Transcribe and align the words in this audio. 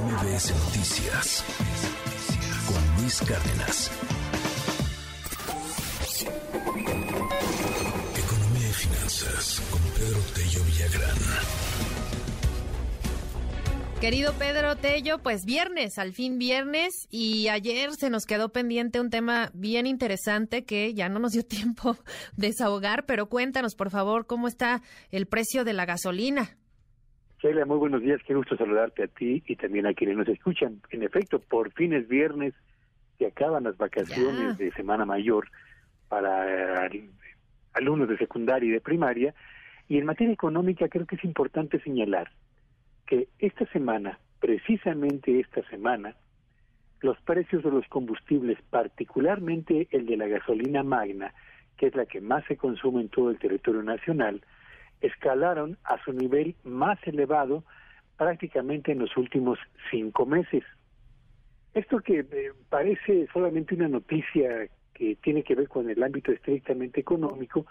MBS 0.00 0.52
Noticias 0.64 1.44
con 2.66 3.00
Luis 3.00 3.20
Cárdenas. 3.20 3.90
Economía 8.16 8.68
y 8.68 8.72
finanzas 8.72 9.62
con 9.70 9.80
Pedro 9.92 10.20
Tello 10.34 10.64
Villagrán. 10.64 11.16
Querido 14.00 14.32
Pedro 14.32 14.76
Tello, 14.76 15.18
pues 15.22 15.44
viernes, 15.44 15.96
al 15.98 16.12
fin 16.12 16.38
viernes, 16.38 17.06
y 17.08 17.46
ayer 17.46 17.94
se 17.94 18.10
nos 18.10 18.26
quedó 18.26 18.48
pendiente 18.50 19.00
un 19.00 19.10
tema 19.10 19.52
bien 19.54 19.86
interesante 19.86 20.64
que 20.64 20.92
ya 20.92 21.08
no 21.08 21.20
nos 21.20 21.32
dio 21.32 21.42
tiempo 21.46 21.96
de 22.36 22.48
desahogar, 22.48 23.06
pero 23.06 23.28
cuéntanos, 23.28 23.76
por 23.76 23.90
favor, 23.90 24.26
cómo 24.26 24.48
está 24.48 24.82
el 25.12 25.26
precio 25.26 25.62
de 25.64 25.72
la 25.72 25.86
gasolina. 25.86 26.58
Sheila, 27.44 27.66
muy 27.66 27.76
buenos 27.76 28.00
días, 28.00 28.22
qué 28.26 28.32
gusto 28.34 28.56
saludarte 28.56 29.02
a 29.02 29.06
ti 29.06 29.42
y 29.46 29.56
también 29.56 29.84
a 29.84 29.92
quienes 29.92 30.16
nos 30.16 30.26
escuchan. 30.28 30.80
En 30.88 31.02
efecto, 31.02 31.40
por 31.40 31.70
fin 31.72 31.92
es 31.92 32.08
viernes, 32.08 32.54
se 33.18 33.26
acaban 33.26 33.64
las 33.64 33.76
vacaciones 33.76 34.56
de 34.56 34.72
Semana 34.72 35.04
Mayor 35.04 35.50
para 36.08 36.86
eh, 36.86 37.06
alumnos 37.74 38.08
de 38.08 38.16
secundaria 38.16 38.66
y 38.66 38.72
de 38.72 38.80
primaria, 38.80 39.34
y 39.88 39.98
en 39.98 40.06
materia 40.06 40.32
económica 40.32 40.88
creo 40.88 41.04
que 41.04 41.16
es 41.16 41.24
importante 41.24 41.78
señalar 41.80 42.30
que 43.06 43.28
esta 43.38 43.66
semana, 43.66 44.18
precisamente 44.40 45.38
esta 45.38 45.62
semana, 45.68 46.16
los 47.02 47.20
precios 47.20 47.62
de 47.62 47.72
los 47.72 47.86
combustibles, 47.88 48.56
particularmente 48.70 49.86
el 49.90 50.06
de 50.06 50.16
la 50.16 50.28
gasolina 50.28 50.82
magna, 50.82 51.34
que 51.76 51.88
es 51.88 51.94
la 51.94 52.06
que 52.06 52.22
más 52.22 52.42
se 52.46 52.56
consume 52.56 53.02
en 53.02 53.10
todo 53.10 53.28
el 53.28 53.38
territorio 53.38 53.82
nacional, 53.82 54.40
escalaron 55.06 55.78
a 55.84 56.02
su 56.04 56.12
nivel 56.12 56.54
más 56.64 56.98
elevado 57.06 57.64
prácticamente 58.16 58.92
en 58.92 59.00
los 59.00 59.16
últimos 59.16 59.58
cinco 59.90 60.26
meses. 60.26 60.62
Esto 61.74 61.98
que 62.00 62.20
eh, 62.20 62.52
parece 62.68 63.26
solamente 63.32 63.74
una 63.74 63.88
noticia 63.88 64.68
que 64.94 65.16
tiene 65.16 65.42
que 65.42 65.56
ver 65.56 65.68
con 65.68 65.90
el 65.90 66.02
ámbito 66.02 66.30
estrictamente 66.30 67.00
económico, 67.00 67.66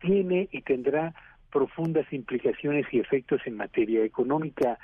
tiene 0.00 0.48
y 0.50 0.62
tendrá 0.62 1.14
profundas 1.52 2.10
implicaciones 2.12 2.86
y 2.90 2.98
efectos 2.98 3.42
en 3.44 3.58
materia 3.58 4.02
económica, 4.04 4.78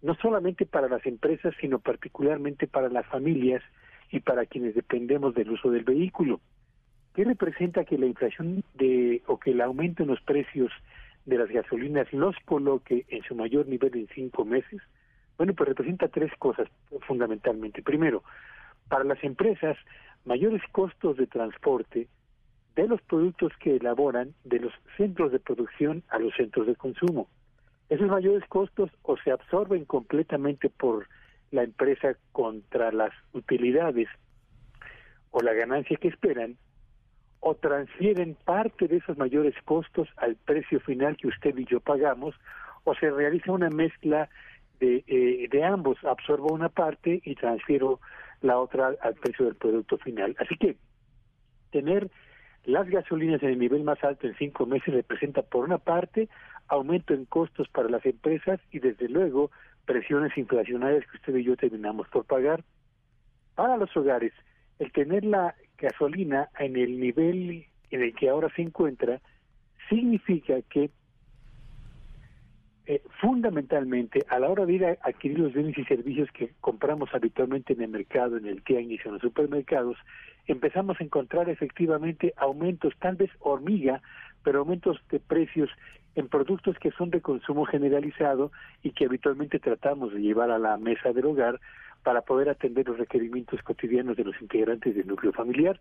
no 0.00 0.14
solamente 0.14 0.64
para 0.64 0.88
las 0.88 1.04
empresas, 1.04 1.54
sino 1.60 1.78
particularmente 1.78 2.66
para 2.66 2.88
las 2.88 3.06
familias 3.06 3.62
y 4.10 4.20
para 4.20 4.46
quienes 4.46 4.74
dependemos 4.74 5.34
del 5.34 5.50
uso 5.50 5.70
del 5.70 5.84
vehículo. 5.84 6.40
¿Qué 7.14 7.24
representa 7.24 7.84
que 7.84 7.98
la 7.98 8.06
inflación 8.06 8.64
de 8.74 9.22
o 9.26 9.38
que 9.38 9.50
el 9.50 9.60
aumento 9.60 10.02
en 10.02 10.08
los 10.08 10.20
precios 10.22 10.72
de 11.26 11.38
las 11.38 11.48
gasolinas 11.48 12.12
los 12.12 12.36
coloque 12.44 13.04
en 13.08 13.22
su 13.22 13.34
mayor 13.34 13.66
nivel 13.66 13.96
en 13.96 14.08
cinco 14.14 14.44
meses? 14.44 14.80
Bueno, 15.36 15.54
pues 15.54 15.68
representa 15.68 16.08
tres 16.08 16.32
cosas 16.38 16.68
fundamentalmente. 17.06 17.82
Primero, 17.82 18.22
para 18.88 19.04
las 19.04 19.22
empresas, 19.24 19.76
mayores 20.24 20.62
costos 20.72 21.16
de 21.16 21.26
transporte 21.26 22.08
de 22.76 22.88
los 22.88 23.00
productos 23.02 23.52
que 23.60 23.76
elaboran 23.76 24.34
de 24.44 24.60
los 24.60 24.72
centros 24.96 25.32
de 25.32 25.38
producción 25.38 26.02
a 26.08 26.18
los 26.18 26.34
centros 26.34 26.66
de 26.66 26.76
consumo. 26.76 27.28
Esos 27.88 28.08
mayores 28.08 28.46
costos 28.48 28.90
o 29.02 29.16
se 29.18 29.30
absorben 29.30 29.84
completamente 29.84 30.70
por 30.70 31.06
la 31.50 31.62
empresa 31.62 32.16
contra 32.32 32.90
las 32.90 33.12
utilidades 33.32 34.08
o 35.30 35.40
la 35.40 35.52
ganancia 35.52 35.96
que 35.96 36.08
esperan, 36.08 36.56
o 37.46 37.54
transfieren 37.54 38.36
parte 38.46 38.88
de 38.88 38.96
esos 38.96 39.18
mayores 39.18 39.54
costos 39.66 40.08
al 40.16 40.34
precio 40.34 40.80
final 40.80 41.14
que 41.18 41.28
usted 41.28 41.54
y 41.58 41.66
yo 41.66 41.78
pagamos, 41.78 42.34
o 42.84 42.94
se 42.94 43.10
realiza 43.10 43.52
una 43.52 43.68
mezcla 43.68 44.30
de, 44.80 45.04
eh, 45.06 45.46
de 45.50 45.62
ambos, 45.62 46.02
absorbo 46.04 46.54
una 46.54 46.70
parte 46.70 47.20
y 47.22 47.34
transfiero 47.34 48.00
la 48.40 48.58
otra 48.58 48.94
al 49.02 49.14
precio 49.16 49.44
del 49.44 49.56
producto 49.56 49.98
final. 49.98 50.34
Así 50.38 50.56
que 50.56 50.76
tener 51.70 52.10
las 52.64 52.88
gasolinas 52.88 53.42
en 53.42 53.50
el 53.50 53.58
nivel 53.58 53.84
más 53.84 54.02
alto 54.02 54.26
en 54.26 54.34
cinco 54.36 54.64
meses 54.64 54.94
representa, 54.94 55.42
por 55.42 55.64
una 55.64 55.76
parte, 55.76 56.30
aumento 56.68 57.12
en 57.12 57.26
costos 57.26 57.68
para 57.68 57.90
las 57.90 58.06
empresas 58.06 58.58
y, 58.70 58.78
desde 58.78 59.10
luego, 59.10 59.50
presiones 59.84 60.34
inflacionarias 60.38 61.04
que 61.10 61.18
usted 61.18 61.36
y 61.36 61.44
yo 61.44 61.56
terminamos 61.58 62.08
por 62.08 62.24
pagar. 62.24 62.64
Para 63.54 63.76
los 63.76 63.94
hogares, 63.94 64.32
el 64.78 64.90
tener 64.92 65.26
la 65.26 65.54
gasolina 65.78 66.48
en 66.58 66.76
el 66.76 67.00
nivel 67.00 67.66
en 67.90 68.02
el 68.02 68.14
que 68.14 68.28
ahora 68.28 68.48
se 68.54 68.62
encuentra 68.62 69.20
significa 69.88 70.60
que 70.62 70.90
eh, 72.86 73.02
fundamentalmente 73.18 74.26
a 74.28 74.38
la 74.38 74.50
hora 74.50 74.66
de 74.66 74.72
ir 74.74 74.84
a 74.84 74.98
adquirir 75.02 75.38
los 75.38 75.54
bienes 75.54 75.78
y 75.78 75.84
servicios 75.84 76.28
que 76.32 76.50
compramos 76.60 77.08
habitualmente 77.14 77.72
en 77.72 77.80
el 77.80 77.88
mercado, 77.88 78.36
en 78.36 78.44
el 78.44 78.62
tianguis 78.62 79.04
en 79.06 79.12
los 79.12 79.22
supermercados, 79.22 79.96
empezamos 80.46 81.00
a 81.00 81.04
encontrar 81.04 81.48
efectivamente 81.48 82.34
aumentos, 82.36 82.92
tal 83.00 83.16
vez 83.16 83.30
hormiga, 83.40 84.02
pero 84.42 84.58
aumentos 84.58 85.00
de 85.10 85.18
precios 85.18 85.70
en 86.14 86.28
productos 86.28 86.78
que 86.78 86.90
son 86.90 87.08
de 87.08 87.22
consumo 87.22 87.64
generalizado 87.64 88.52
y 88.82 88.90
que 88.90 89.06
habitualmente 89.06 89.58
tratamos 89.58 90.12
de 90.12 90.20
llevar 90.20 90.50
a 90.50 90.58
la 90.58 90.76
mesa 90.76 91.12
del 91.14 91.24
hogar 91.24 91.60
para 92.04 92.20
poder 92.20 92.50
atender 92.50 92.86
los 92.86 92.98
requerimientos 92.98 93.60
cotidianos 93.62 94.16
de 94.16 94.24
los 94.24 94.40
integrantes 94.40 94.94
del 94.94 95.08
núcleo 95.08 95.32
familiar. 95.32 95.80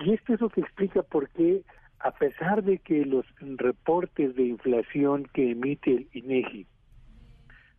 Y 0.00 0.12
esto 0.12 0.34
es 0.34 0.40
lo 0.40 0.50
que 0.50 0.60
explica 0.60 1.02
por 1.02 1.30
qué, 1.30 1.62
a 2.00 2.10
pesar 2.10 2.62
de 2.62 2.78
que 2.78 3.06
los 3.06 3.24
reportes 3.40 4.34
de 4.34 4.42
inflación 4.42 5.26
que 5.32 5.52
emite 5.52 5.92
el 5.92 6.08
INEGI 6.12 6.66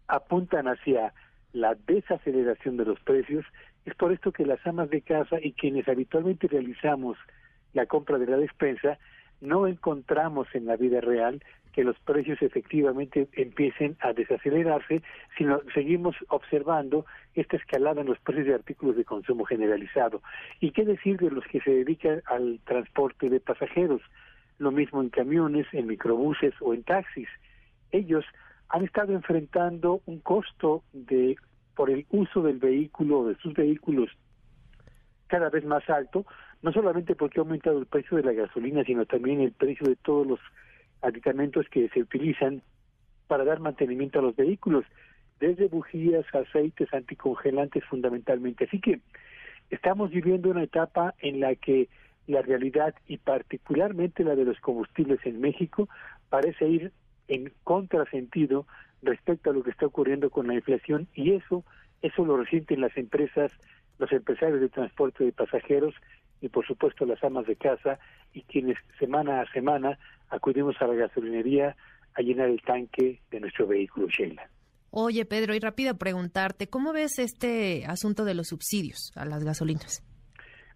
apuntan 0.07 0.67
hacia 0.67 1.13
la 1.53 1.75
desaceleración 1.75 2.77
de 2.77 2.85
los 2.85 2.99
precios, 3.01 3.45
es 3.85 3.93
por 3.95 4.11
esto 4.11 4.31
que 4.31 4.45
las 4.45 4.65
amas 4.65 4.89
de 4.89 5.01
casa 5.01 5.37
y 5.41 5.53
quienes 5.53 5.87
habitualmente 5.87 6.47
realizamos 6.47 7.17
la 7.73 7.85
compra 7.85 8.17
de 8.17 8.27
la 8.27 8.37
despensa 8.37 8.97
no 9.41 9.67
encontramos 9.67 10.47
en 10.53 10.65
la 10.65 10.77
vida 10.77 11.01
real 11.01 11.43
que 11.73 11.83
los 11.83 11.99
precios 11.99 12.41
efectivamente 12.41 13.27
empiecen 13.33 13.97
a 13.99 14.13
desacelerarse, 14.13 15.03
sino 15.37 15.61
seguimos 15.75 16.15
observando 16.29 17.05
esta 17.37 17.57
escalada 17.57 18.01
en 18.01 18.07
los 18.07 18.19
precios 18.19 18.47
de 18.47 18.55
artículos 18.55 18.95
de 18.95 19.05
consumo 19.05 19.45
generalizado. 19.45 20.21
¿Y 20.59 20.71
qué 20.71 20.85
decir 20.85 21.17
de 21.17 21.31
los 21.31 21.45
que 21.45 21.61
se 21.61 21.71
dedican 21.71 22.21
al 22.25 22.59
transporte 22.65 23.29
de 23.29 23.39
pasajeros? 23.39 24.01
Lo 24.57 24.71
mismo 24.71 25.01
en 25.01 25.09
camiones, 25.09 25.67
en 25.71 25.87
microbuses 25.87 26.53
o 26.61 26.73
en 26.73 26.83
taxis. 26.83 27.29
Ellos 27.91 28.25
han 28.69 28.83
estado 28.83 29.13
enfrentando 29.13 30.01
un 30.05 30.19
costo 30.19 30.83
de 30.93 31.37
por 31.75 31.91
el 31.91 32.07
uso 32.09 32.41
del 32.41 32.57
vehículo 32.57 33.27
de 33.27 33.35
sus 33.35 33.53
vehículos 33.53 34.09
cada 35.27 35.49
vez 35.49 35.63
más 35.63 35.87
alto, 35.89 36.25
no 36.63 36.71
solamente 36.71 37.15
porque 37.15 37.39
ha 37.39 37.43
aumentado 37.43 37.77
el 37.77 37.85
precio 37.85 38.17
de 38.17 38.23
la 38.23 38.31
gasolina, 38.31 38.83
sino 38.83 39.05
también 39.05 39.41
el 39.41 39.51
precio 39.51 39.87
de 39.87 39.95
todos 39.95 40.25
los 40.25 40.39
aditamentos 41.01 41.67
que 41.69 41.87
se 41.89 42.01
utilizan 42.01 42.63
para 43.27 43.43
dar 43.43 43.59
mantenimiento 43.59 44.19
a 44.19 44.23
los 44.23 44.35
vehículos, 44.35 44.85
desde 45.39 45.67
bujías, 45.67 46.25
aceites, 46.33 46.93
anticongelantes 46.93 47.83
fundamentalmente. 47.85 48.65
Así 48.65 48.79
que 48.79 48.99
estamos 49.69 50.11
viviendo 50.11 50.49
una 50.49 50.63
etapa 50.63 51.15
en 51.19 51.39
la 51.39 51.55
que 51.55 51.89
la 52.27 52.41
realidad 52.41 52.93
y 53.07 53.17
particularmente 53.17 54.23
la 54.23 54.35
de 54.35 54.45
los 54.45 54.59
combustibles 54.59 55.19
en 55.25 55.39
México 55.39 55.87
parece 56.29 56.67
ir 56.67 56.91
en 57.27 57.51
contrasentido 57.63 58.65
respecto 59.01 59.49
a 59.49 59.53
lo 59.53 59.63
que 59.63 59.71
está 59.71 59.85
ocurriendo 59.85 60.29
con 60.29 60.47
la 60.47 60.55
inflación 60.55 61.07
y 61.13 61.33
eso 61.33 61.63
eso 62.01 62.25
lo 62.25 62.37
resienten 62.37 62.81
las 62.81 62.95
empresas, 62.95 63.51
los 63.97 64.11
empresarios 64.11 64.61
de 64.61 64.69
transporte 64.69 65.23
de 65.23 65.31
pasajeros 65.31 65.95
y 66.41 66.49
por 66.49 66.65
supuesto 66.65 67.05
las 67.05 67.23
amas 67.23 67.47
de 67.47 67.55
casa 67.55 67.99
y 68.33 68.43
quienes 68.43 68.77
semana 68.99 69.41
a 69.41 69.51
semana 69.51 69.97
acudimos 70.29 70.79
a 70.81 70.87
la 70.87 70.93
gasolinería 70.93 71.75
a 72.13 72.21
llenar 72.21 72.49
el 72.49 72.61
tanque 72.61 73.21
de 73.31 73.39
nuestro 73.39 73.67
vehículo 73.67 74.07
Sheila. 74.07 74.47
Oye 74.89 75.25
Pedro, 75.25 75.53
y 75.53 75.59
rápido 75.59 75.97
preguntarte, 75.97 76.67
¿cómo 76.67 76.93
ves 76.93 77.19
este 77.19 77.85
asunto 77.85 78.25
de 78.25 78.33
los 78.33 78.47
subsidios 78.47 79.11
a 79.15 79.25
las 79.25 79.43
gasolinas? 79.43 80.03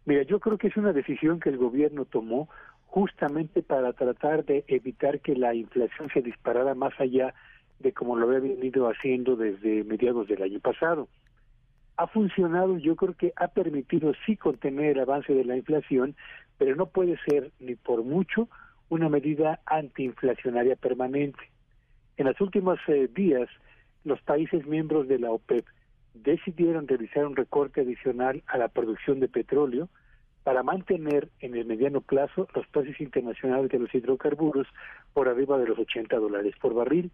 Mira, 0.05 0.23
yo 0.23 0.39
creo 0.39 0.57
que 0.57 0.67
es 0.67 0.77
una 0.77 0.93
decisión 0.93 1.39
que 1.39 1.49
el 1.49 1.57
gobierno 1.57 2.05
tomó 2.05 2.49
justamente 2.87 3.63
para 3.63 3.93
tratar 3.93 4.43
de 4.43 4.65
evitar 4.67 5.21
que 5.21 5.35
la 5.35 5.53
inflación 5.55 6.09
se 6.13 6.21
disparara 6.21 6.75
más 6.75 6.93
allá 6.99 7.33
de 7.79 7.93
como 7.93 8.15
lo 8.15 8.27
había 8.27 8.39
venido 8.39 8.87
haciendo 8.87 9.35
desde 9.35 9.83
mediados 9.83 10.27
del 10.27 10.43
año 10.43 10.59
pasado. 10.59 11.07
Ha 11.97 12.07
funcionado, 12.07 12.77
yo 12.77 12.95
creo 12.95 13.15
que 13.15 13.31
ha 13.35 13.47
permitido 13.47 14.11
sí 14.25 14.35
contener 14.35 14.91
el 14.91 14.99
avance 14.99 15.33
de 15.33 15.45
la 15.45 15.55
inflación, 15.55 16.15
pero 16.57 16.75
no 16.75 16.87
puede 16.87 17.17
ser 17.29 17.51
ni 17.59 17.75
por 17.75 18.03
mucho 18.03 18.49
una 18.89 19.07
medida 19.07 19.61
antiinflacionaria 19.65 20.75
permanente. 20.75 21.39
En 22.17 22.25
los 22.27 22.39
últimos 22.41 22.79
eh, 22.87 23.07
días, 23.13 23.49
los 24.03 24.21
países 24.21 24.65
miembros 24.65 25.07
de 25.07 25.19
la 25.19 25.31
OPEP 25.31 25.65
decidieron 26.13 26.87
realizar 26.87 27.25
un 27.25 27.35
recorte 27.35 27.81
adicional 27.81 28.43
a 28.47 28.57
la 28.57 28.67
producción 28.67 29.19
de 29.19 29.27
petróleo 29.27 29.89
para 30.43 30.63
mantener 30.63 31.29
en 31.39 31.55
el 31.55 31.65
mediano 31.65 32.01
plazo 32.01 32.47
los 32.55 32.65
precios 32.67 32.99
internacionales 32.99 33.69
de 33.69 33.79
los 33.79 33.93
hidrocarburos 33.93 34.67
por 35.13 35.29
arriba 35.29 35.57
de 35.57 35.67
los 35.67 35.77
80 35.77 36.15
dólares 36.17 36.55
por 36.59 36.73
barril. 36.73 37.11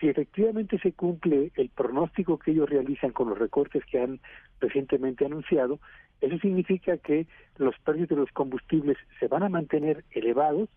si 0.00 0.08
efectivamente 0.08 0.78
se 0.78 0.92
cumple 0.92 1.50
el 1.56 1.70
pronóstico 1.70 2.38
que 2.38 2.52
ellos 2.52 2.70
realizan 2.70 3.10
con 3.10 3.30
los 3.30 3.38
recortes 3.38 3.84
que 3.84 4.00
han 4.00 4.20
recientemente 4.60 5.24
anunciado, 5.24 5.80
eso 6.20 6.38
significa 6.38 6.98
que 6.98 7.26
los 7.56 7.76
precios 7.80 8.08
de 8.08 8.16
los 8.16 8.30
combustibles 8.30 8.96
se 9.18 9.26
van 9.26 9.42
a 9.42 9.48
mantener 9.48 10.04
elevados, 10.12 10.68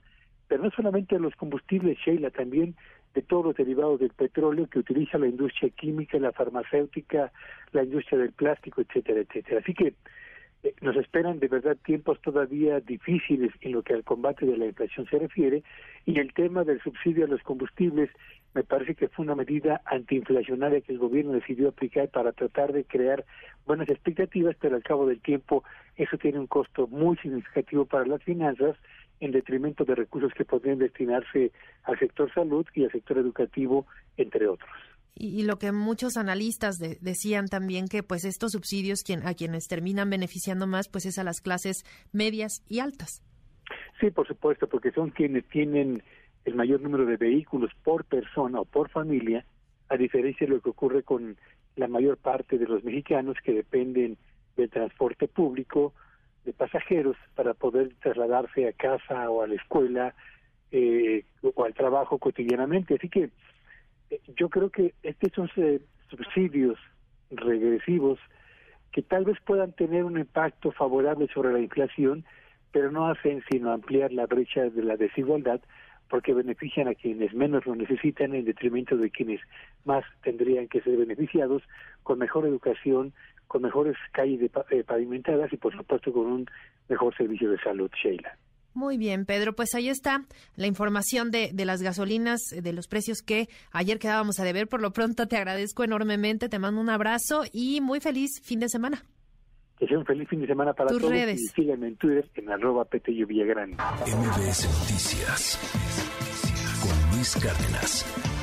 pero 0.47 0.63
no 0.63 0.71
solamente 0.71 1.19
los 1.19 1.35
combustibles, 1.35 1.99
Sheila, 1.99 2.31
también 2.31 2.75
de 3.13 3.21
todos 3.21 3.45
los 3.45 3.55
derivados 3.55 3.99
del 3.99 4.11
petróleo 4.11 4.67
que 4.67 4.79
utiliza 4.79 5.17
la 5.17 5.27
industria 5.27 5.69
química, 5.69 6.17
la 6.19 6.31
farmacéutica, 6.31 7.31
la 7.71 7.83
industria 7.83 8.19
del 8.19 8.31
plástico, 8.31 8.81
etcétera, 8.81 9.21
etcétera. 9.21 9.59
Así 9.61 9.73
que 9.73 9.93
eh, 10.63 10.75
nos 10.81 10.95
esperan 10.95 11.39
de 11.39 11.47
verdad 11.47 11.75
tiempos 11.83 12.21
todavía 12.21 12.79
difíciles 12.79 13.51
en 13.61 13.71
lo 13.71 13.81
que 13.81 13.93
al 13.93 14.03
combate 14.03 14.45
de 14.45 14.57
la 14.57 14.67
inflación 14.67 15.07
se 15.07 15.17
refiere 15.17 15.63
y 16.05 16.19
el 16.19 16.33
tema 16.33 16.63
del 16.63 16.79
subsidio 16.81 17.25
a 17.25 17.27
los 17.27 17.41
combustibles 17.41 18.09
me 18.53 18.63
parece 18.63 18.95
que 18.95 19.07
fue 19.07 19.25
una 19.25 19.35
medida 19.35 19.81
antiinflacionaria 19.85 20.81
que 20.81 20.91
el 20.91 20.99
gobierno 20.99 21.31
decidió 21.31 21.69
aplicar 21.69 22.09
para 22.09 22.31
tratar 22.31 22.73
de 22.73 22.83
crear 22.83 23.25
buenas 23.65 23.89
expectativas, 23.89 24.55
pero 24.59 24.75
al 24.75 24.83
cabo 24.83 25.07
del 25.07 25.21
tiempo 25.21 25.63
eso 25.95 26.17
tiene 26.17 26.39
un 26.39 26.47
costo 26.47 26.87
muy 26.87 27.17
significativo 27.17 27.85
para 27.85 28.05
las 28.05 28.21
finanzas 28.23 28.75
en 29.21 29.31
detrimento 29.31 29.85
de 29.85 29.95
recursos 29.95 30.33
que 30.33 30.43
podrían 30.43 30.79
destinarse 30.79 31.51
al 31.83 31.97
sector 31.99 32.31
salud 32.33 32.65
y 32.73 32.83
al 32.83 32.91
sector 32.91 33.17
educativo, 33.17 33.85
entre 34.17 34.47
otros. 34.47 34.69
Y, 35.13 35.43
lo 35.43 35.57
que 35.57 35.71
muchos 35.71 36.17
analistas 36.17 36.79
decían 36.79 37.47
también 37.47 37.87
que 37.87 38.01
pues 38.01 38.25
estos 38.25 38.53
subsidios 38.53 39.03
quien, 39.03 39.25
a 39.27 39.33
quienes 39.33 39.67
terminan 39.67 40.09
beneficiando 40.09 40.67
más 40.67 40.89
pues 40.89 41.05
es 41.05 41.19
a 41.19 41.23
las 41.23 41.41
clases 41.41 41.83
medias 42.11 42.63
y 42.67 42.79
altas. 42.79 43.21
Sí, 43.99 44.09
por 44.09 44.27
supuesto, 44.27 44.67
porque 44.67 44.91
son 44.91 45.11
quienes 45.11 45.45
tienen 45.47 46.01
el 46.45 46.55
mayor 46.55 46.81
número 46.81 47.05
de 47.05 47.17
vehículos 47.17 47.71
por 47.83 48.05
persona 48.05 48.59
o 48.59 48.65
por 48.65 48.89
familia, 48.89 49.45
a 49.89 49.97
diferencia 49.97 50.47
de 50.47 50.53
lo 50.53 50.61
que 50.61 50.71
ocurre 50.71 51.03
con 51.03 51.37
la 51.75 51.87
mayor 51.87 52.17
parte 52.17 52.57
de 52.57 52.65
los 52.65 52.83
mexicanos 52.83 53.37
que 53.43 53.53
dependen 53.53 54.17
del 54.55 54.69
transporte 54.69 55.27
público 55.27 55.93
de 56.45 56.53
pasajeros 56.53 57.15
para 57.35 57.53
poder 57.53 57.93
trasladarse 58.01 58.67
a 58.67 58.73
casa 58.73 59.29
o 59.29 59.43
a 59.43 59.47
la 59.47 59.55
escuela 59.55 60.15
eh, 60.71 61.25
o 61.41 61.63
al 61.63 61.73
trabajo 61.73 62.17
cotidianamente. 62.17 62.95
Así 62.95 63.09
que 63.09 63.29
eh, 64.09 64.19
yo 64.35 64.49
creo 64.49 64.69
que 64.69 64.93
estos 65.03 65.31
son 65.33 65.49
eh, 65.57 65.79
subsidios 66.09 66.77
regresivos 67.29 68.19
que 68.91 69.01
tal 69.01 69.23
vez 69.25 69.37
puedan 69.45 69.71
tener 69.73 70.03
un 70.03 70.19
impacto 70.19 70.71
favorable 70.71 71.27
sobre 71.33 71.53
la 71.53 71.59
inflación, 71.59 72.25
pero 72.71 72.91
no 72.91 73.07
hacen 73.07 73.43
sino 73.49 73.71
ampliar 73.71 74.11
la 74.11 74.25
brecha 74.25 74.69
de 74.69 74.83
la 74.83 74.97
desigualdad 74.97 75.61
porque 76.11 76.33
benefician 76.33 76.89
a 76.89 76.93
quienes 76.93 77.33
menos 77.33 77.65
lo 77.65 77.73
necesitan 77.73 78.35
en 78.35 78.43
detrimento 78.43 78.97
de 78.97 79.09
quienes 79.09 79.39
más 79.85 80.03
tendrían 80.23 80.67
que 80.67 80.81
ser 80.81 80.97
beneficiados 80.97 81.63
con 82.03 82.19
mejor 82.19 82.45
educación, 82.45 83.13
con 83.51 83.63
mejores 83.63 83.97
calles 84.13 84.39
eh, 84.69 84.83
pavimentadas 84.85 85.51
y 85.51 85.57
por 85.57 85.75
supuesto 85.75 86.13
con 86.13 86.25
un 86.25 86.45
mejor 86.87 87.13
servicio 87.17 87.51
de 87.51 87.59
salud, 87.59 87.91
Sheila. 88.01 88.37
Muy 88.73 88.97
bien, 88.97 89.25
Pedro. 89.25 89.53
Pues 89.53 89.75
ahí 89.75 89.89
está 89.89 90.23
la 90.55 90.67
información 90.67 91.31
de, 91.31 91.49
de, 91.53 91.65
las 91.65 91.81
gasolinas, 91.81 92.39
de 92.55 92.71
los 92.71 92.87
precios 92.87 93.21
que 93.21 93.49
ayer 93.73 93.99
quedábamos 93.99 94.39
a 94.39 94.45
deber. 94.45 94.69
Por 94.69 94.81
lo 94.81 94.93
pronto 94.93 95.27
te 95.27 95.35
agradezco 95.35 95.83
enormemente, 95.83 96.47
te 96.47 96.59
mando 96.59 96.79
un 96.79 96.89
abrazo 96.89 97.43
y 97.51 97.81
muy 97.81 97.99
feliz 97.99 98.39
fin 98.41 98.61
de 98.61 98.69
semana. 98.69 99.03
Que 99.77 99.85
sea 99.85 99.99
un 99.99 100.05
feliz 100.05 100.29
fin 100.29 100.39
de 100.39 100.47
semana 100.47 100.71
para 100.71 100.87
todos. 100.87 101.09
Redes. 101.09 101.41
Y 101.41 101.47
síganme 101.47 101.89
en 101.89 101.97
Twitter 101.97 102.29
en 102.35 102.49
arroba 102.49 102.85
Petello 102.85 103.27
Villagrán. 103.27 103.71
MBS 103.71 104.63
Noticias 104.79 105.59
con 106.81 107.17
Luis 107.17 107.35
Cárdenas. 107.35 108.40